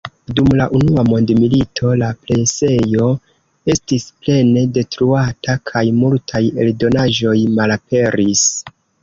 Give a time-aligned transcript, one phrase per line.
[0.37, 3.09] Dum la unua mondmilito la presejo
[3.75, 8.49] estis plene detruata kaj multaj eldonaĵoj malaperis.